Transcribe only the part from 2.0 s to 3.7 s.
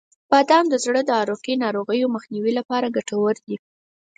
مخنیوي لپاره ګټور دي.